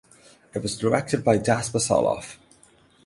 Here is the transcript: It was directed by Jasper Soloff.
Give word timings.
It 0.55 0.63
was 0.63 0.79
directed 0.79 1.23
by 1.23 1.37
Jasper 1.37 1.77
Soloff. 1.77 2.37